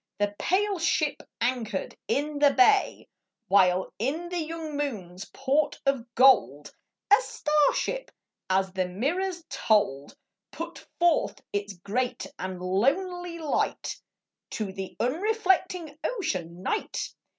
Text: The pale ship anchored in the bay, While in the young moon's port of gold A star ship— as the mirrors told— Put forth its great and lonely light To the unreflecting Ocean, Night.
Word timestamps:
The 0.17 0.33
pale 0.39 0.79
ship 0.79 1.21
anchored 1.41 1.95
in 2.07 2.39
the 2.39 2.49
bay, 2.51 3.07
While 3.49 3.93
in 3.99 4.29
the 4.29 4.39
young 4.39 4.75
moon's 4.75 5.25
port 5.25 5.79
of 5.85 6.07
gold 6.15 6.73
A 7.11 7.21
star 7.21 7.73
ship— 7.75 8.09
as 8.49 8.71
the 8.73 8.87
mirrors 8.87 9.43
told— 9.47 10.15
Put 10.53 10.87
forth 10.97 11.39
its 11.53 11.73
great 11.73 12.25
and 12.39 12.59
lonely 12.59 13.37
light 13.37 14.01
To 14.57 14.73
the 14.73 14.95
unreflecting 14.99 15.95
Ocean, 16.03 16.63
Night. 16.63 17.13